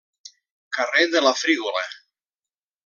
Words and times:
Carrer 0.77 1.03
de 1.11 1.21
la 1.27 1.35
Frígola. 1.43 1.87